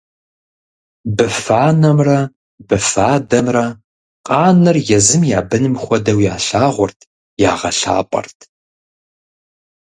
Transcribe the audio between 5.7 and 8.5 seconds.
хуэдэу ялъагъурт, ягъэлъапӏэрт.